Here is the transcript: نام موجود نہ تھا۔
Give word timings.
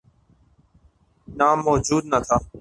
نام 1.27 1.57
موجود 1.67 2.03
نہ 2.11 2.19
تھا۔ 2.27 2.37